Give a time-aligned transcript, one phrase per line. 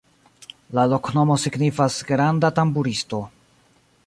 [0.77, 3.25] La loknomo signifas: granda-tamburisto.